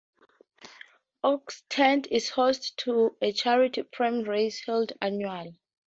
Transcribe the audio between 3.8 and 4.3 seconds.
pram